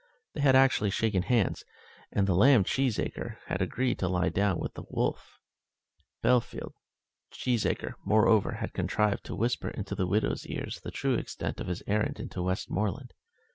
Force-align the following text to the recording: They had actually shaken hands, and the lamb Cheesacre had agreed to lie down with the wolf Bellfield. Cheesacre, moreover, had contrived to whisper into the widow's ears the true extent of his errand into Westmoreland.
They 0.33 0.41
had 0.41 0.55
actually 0.55 0.89
shaken 0.89 1.21
hands, 1.21 1.63
and 2.11 2.25
the 2.25 2.33
lamb 2.33 2.63
Cheesacre 2.63 3.37
had 3.45 3.61
agreed 3.61 3.99
to 3.99 4.07
lie 4.07 4.29
down 4.29 4.57
with 4.59 4.73
the 4.73 4.81
wolf 4.89 5.37
Bellfield. 6.23 6.73
Cheesacre, 7.31 7.93
moreover, 8.03 8.53
had 8.53 8.73
contrived 8.73 9.23
to 9.25 9.35
whisper 9.35 9.69
into 9.69 9.93
the 9.93 10.07
widow's 10.07 10.47
ears 10.47 10.81
the 10.83 10.89
true 10.89 11.13
extent 11.13 11.59
of 11.59 11.67
his 11.67 11.83
errand 11.85 12.19
into 12.19 12.41
Westmoreland. 12.41 13.13